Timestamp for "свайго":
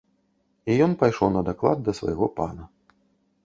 2.03-2.33